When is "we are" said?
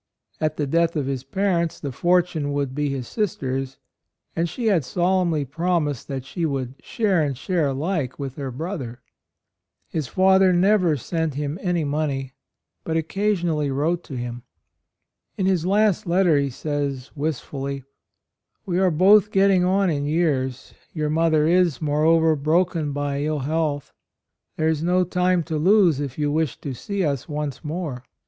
18.65-18.89